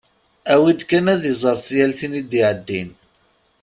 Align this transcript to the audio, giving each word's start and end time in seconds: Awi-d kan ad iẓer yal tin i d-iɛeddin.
Awi-d 0.53 0.81
kan 0.89 1.05
ad 1.13 1.23
iẓer 1.31 1.59
yal 1.77 1.91
tin 1.99 2.17
i 2.19 2.21
d-iɛeddin. 2.23 2.89